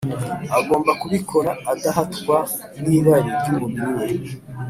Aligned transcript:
Agomba 0.59 0.91
kubikora 1.01 1.51
adahatwa 1.73 2.37
n’irari 2.85 3.31
ry’umubiri 3.39 3.87
we 3.97 4.07